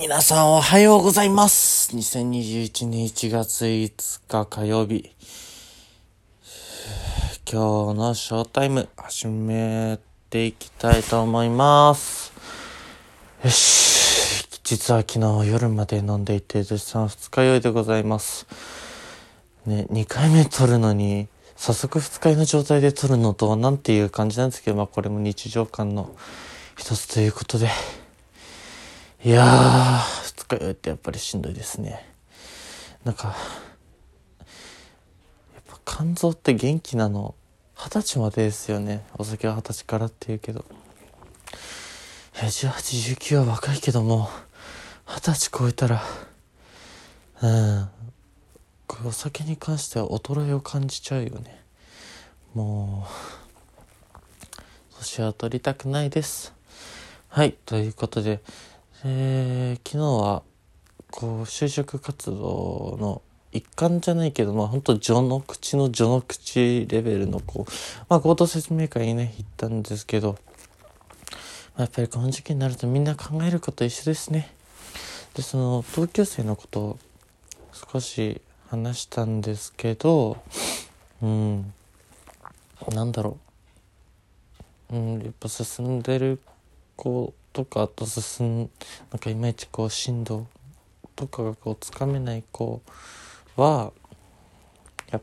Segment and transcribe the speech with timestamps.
[0.00, 1.94] 皆さんおはようございます。
[1.94, 5.14] 2021年1月5日火曜日。
[7.44, 9.98] 今日のショータイム始め
[10.30, 12.32] ていきたいと思います。
[13.44, 14.48] よし。
[14.64, 18.46] 実は昨日夜まで飲んでいて絶賛二日酔いでございます。
[19.66, 26.16] ね、2回目撮るのに、早速二日酔いの状態で撮るのとはなんていう感じなんですけど、まあこれも日常感の
[26.78, 27.68] 一つということで。
[29.22, 32.08] いやー、二日酔いってやっぱりしんどいですね。
[33.04, 33.36] なんか、
[34.38, 34.44] や
[35.60, 37.34] っぱ肝臓って元気なの、
[37.74, 39.04] 二十歳までですよね。
[39.18, 40.64] お酒は二十歳からって言うけど。
[42.36, 44.30] いや、18、19は若いけども、
[45.06, 46.02] 二十歳超えたら、
[47.42, 47.88] うん、
[49.04, 51.62] お酒に関しては衰えを感じちゃうよね。
[52.54, 53.06] も
[54.16, 54.18] う、
[54.96, 56.54] 年は取りたくないです。
[57.28, 58.40] はい、ということで、
[59.02, 60.42] えー、昨日は
[61.10, 67.72] こう就職活動の一環じゃないけどまあ本当序の口の序の口レベルのこう
[68.10, 70.36] まあ合同説明会にね行ったんですけど、ま
[71.78, 74.52] あ、やっぱりこの時期になるとみんな考えること一緒ですね。
[75.34, 76.98] でその同級生のことを
[77.92, 80.36] 少し話したんですけど
[81.22, 81.72] うん
[82.92, 83.38] なんだろ
[84.90, 86.38] ううんやっぱ進んでる
[87.00, 88.70] 子とかあと進ん
[89.10, 90.46] なんかいまいちこう振動
[91.16, 92.82] とかがこうつかめない子
[93.56, 93.92] は
[95.10, 95.22] やっ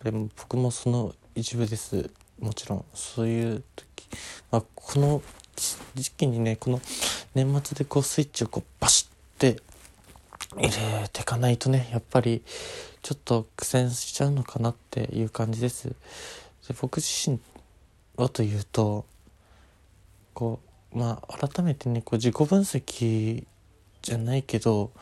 [0.00, 3.86] ぱり僕もその一部ですもちろんそういう時、
[4.50, 5.22] まあ、この
[5.94, 6.80] 時期にねこの
[7.34, 9.62] 年末でこうスイッチをこうバシッて
[10.56, 12.42] 入れていかないとねやっぱり
[13.02, 15.88] ちょっと苦戦しちゃうのかなっていう感じです。
[15.88, 15.94] で
[16.80, 17.40] 僕自身
[18.16, 19.04] はというと
[20.32, 23.44] こうまあ改めてねこう自己分析
[24.02, 24.92] じゃないけど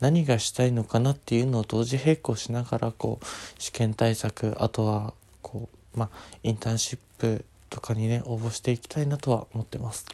[0.00, 3.26] 何がしたいのかなっていうのを同時並行しながらこう
[3.58, 6.10] 試験対策あとはこうまあ
[6.42, 10.06] インターンシップとかにね応募していきたいなとは思ってます。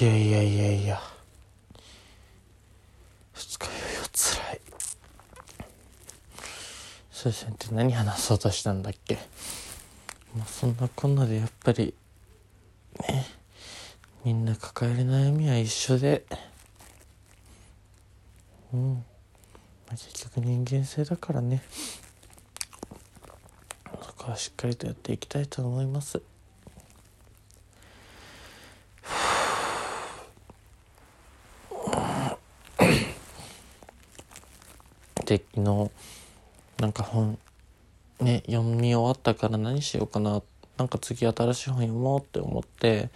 [0.00, 1.00] いやいやいやいや。
[3.34, 4.60] 二日酔いはつらい。
[7.10, 7.52] そうですね。
[7.52, 9.18] って何話そうとしたんだっけ？
[10.36, 11.94] まあ、そんなこんなでやっぱり
[13.00, 13.26] ね
[14.24, 16.24] みんな抱える悩みは一緒で。
[18.72, 19.00] うん、ま
[19.88, 21.62] あ、結局人間性だからね。
[24.00, 26.22] そこはしっかりとやっていきたいと思います。
[35.26, 35.90] で昨日
[36.78, 37.38] なんか本
[38.22, 40.42] ね読み終わったから何しようかな。
[40.78, 43.10] なんか次新しい本読もうって思って。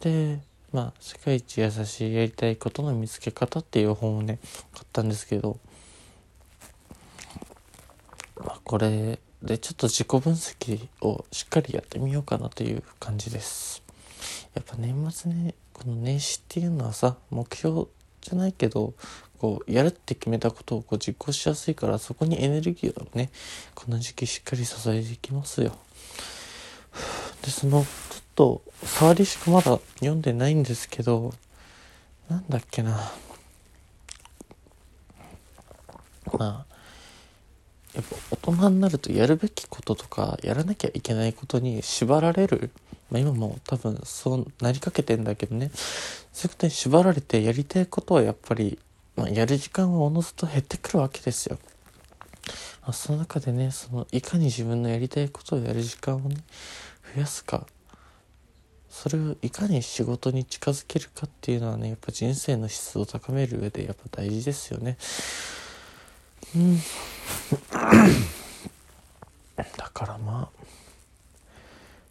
[0.00, 0.40] で
[0.72, 4.38] まあ「世界一優しいやりたいことの見つけ方」っていう本をね
[4.72, 5.58] 買ったんですけど、
[8.36, 13.82] まあ、これでちょっと自己分析をしっかりやってみようかなという感じです。
[14.54, 17.86] やっぱ年末ねこの年始っていうのはさ目標
[18.20, 18.94] じゃないけど
[19.38, 23.30] こうやるって決めたことをこう実行しやすいからそこにエネルギーをね
[23.74, 25.76] この時期しっかり支えていきますよ。
[27.42, 31.32] でそのちょっと触りしかまだ読んでないんですけど
[32.28, 33.12] なんだっけな。
[36.36, 36.77] まあ
[37.98, 42.70] やっぱ大人になるとやるべきこととかやらなきゃいけないことに縛られる
[43.10, 45.70] まあ、今も多分そうなりかけてんだけどね
[46.30, 48.78] そういうことに縛られてやりたいことはやっぱり
[49.18, 51.58] まあ、やる時間はおのずと減ってくるわけですよ。
[52.82, 56.36] まあ、その中でねそのいかに自分のやりたいことをやる時間をね
[57.16, 57.66] 増やすか
[58.88, 64.96] それをいかに仕事に近づけるかっていうのはねやっぱ人生の質を高める上でやっぱ大事ですよね。
[66.54, 66.78] うん
[69.56, 70.50] だからま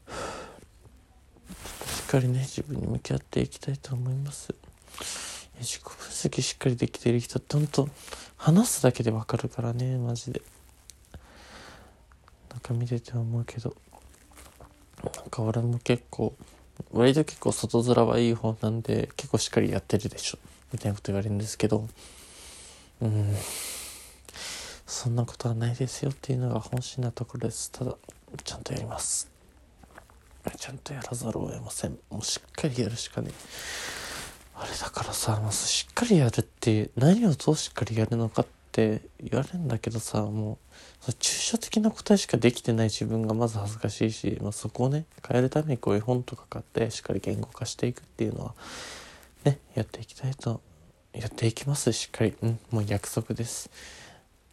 [0.07, 0.11] あ
[1.85, 4.53] しっかりね自分に向き合っていきたいと思います。
[5.59, 7.89] 自己分析しっかりできてる人ってほんと
[8.37, 10.41] 話すだけでわかるからねマジで。
[12.49, 13.75] なんか見てて思うけど。
[15.03, 16.33] なんか俺も結構
[16.91, 20.40] 割と結構外面はいい方なんで結構しっかりやってるでしょ。
[20.73, 21.87] みたいなこと言われるんですけど。
[23.01, 23.35] うん。
[24.87, 27.72] そんなことはないですよっていうのが本心なところです。
[27.72, 27.95] ただ
[28.43, 29.29] ちゃんとやります。
[30.57, 31.99] ちゃんとやらざるを得ません。
[32.09, 33.29] もうしっかりやるしかね
[34.55, 40.59] あれだからさまずしっかりやるって何をどうしっかりやるのかっって言われるんだけどさも
[41.07, 48.53] う抽象的な答えしかできてない自分がまず恥ずかしいし、まあ、そこをね変えるためにこういう本とか買ってしっかり言語化していくっていうのは
[49.45, 50.61] ねやっていきたいと
[51.13, 51.91] やっていきます。
[51.93, 52.35] しっかり。
[52.43, 53.72] うんもう約束です。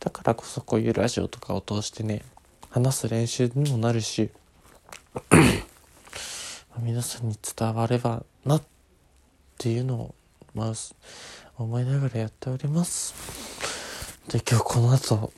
[0.04, 2.20] だからこそこういうラジオとかを通してね
[2.68, 4.28] 話す練習にもなるし
[6.78, 8.62] 皆さんに伝わればなっ
[9.56, 10.14] ていうのを
[10.54, 10.72] まあ
[11.56, 13.14] 思いながらやっております。
[14.28, 15.32] で今日この後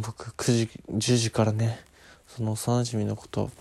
[0.00, 1.78] 僕9時10時からね
[2.26, 3.52] その幼馴染のこと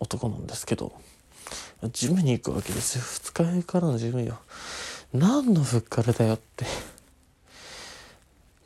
[0.00, 0.92] 男なんですけど
[1.92, 3.04] ジムに行くわけですよ。
[3.04, 4.40] 二日酔いからのジムよ。
[5.14, 6.66] 何のふっかるだよって。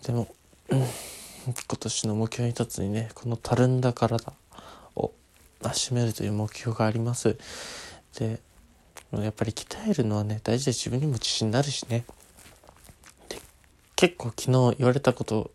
[0.07, 0.29] でも、
[0.71, 4.33] うん、今年の目標一つにねこのたるんだ体
[4.97, 5.13] を
[5.61, 7.37] 締めるという目標があります。
[8.19, 8.41] で
[9.13, 12.05] やっぱり鍛えるのはね大事で自分にも自信になるしね。
[13.29, 13.41] で
[13.97, 15.51] 結構昨日言われたこと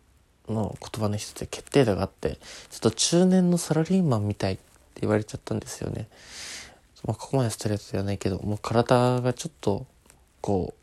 [0.48, 2.38] の言葉の一つで決定打があって
[2.70, 6.08] ちょっと中年のサラリーマンみたいって言われちゃったんですよね、
[7.04, 9.86] まあ、ここまでストレートではないけどもう体がちょっと
[10.40, 10.74] こ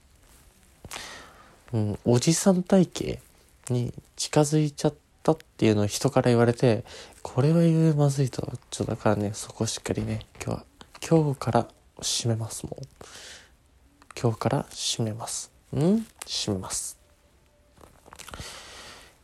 [1.74, 3.20] う、うん、おじさん体型
[3.74, 4.94] に近づいちゃっ
[5.24, 6.84] たっていうのを人から言われて
[7.22, 8.42] これは言うまずいと。
[8.70, 10.66] ちょっとだからねそこしっかりね今日は
[11.10, 11.68] 今日から
[12.02, 12.86] 閉めますもう
[14.20, 15.52] 今日から閉めます。
[15.76, 16.06] ん？
[16.26, 16.98] 閉めます。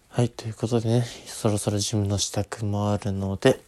[0.10, 3.60] はいということでねそろそろジムの支度もあるので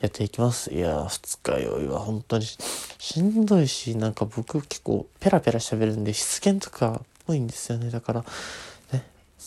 [0.00, 0.72] やっていきます。
[0.72, 7.90] いや二日酔いは本当にしんどいしなんか僕結構ペラペラ喋るんで失言とか多いんですよね。
[7.90, 8.24] だから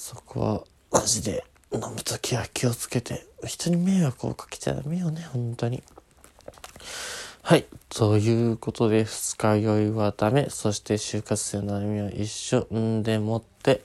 [0.01, 1.44] そこはマジで
[1.74, 5.84] 飲む時は気をつけて人に迷惑をかけちゃダメよね本当に
[7.42, 7.66] はい。
[7.90, 10.48] ということで、二日酔いはダメ。
[10.50, 12.68] そして、就活生の悩みは一緒。
[12.74, 13.81] んでもって、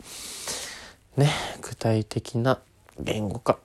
[1.17, 1.31] ね、
[1.63, 2.61] 具体的な
[3.01, 3.59] 言語化。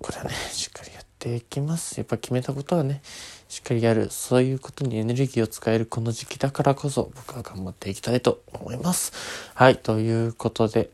[0.00, 1.98] これはね、しっかりやっていきます。
[1.98, 3.02] やっぱ決めたことはね、
[3.48, 4.10] しっかりやる。
[4.10, 9.12] そういうことにエネルギーを使えるこの時期だからこそ、僕は頑張っていきたいと思います。
[9.54, 9.76] はい。
[9.76, 10.90] ということで、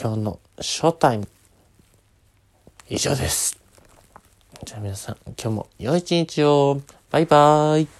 [0.00, 1.26] 今日のショータイム、
[2.90, 3.58] 以上です。
[4.62, 6.82] じゃあ皆さん、今日も良い一日を。
[7.10, 7.99] バイバーイ。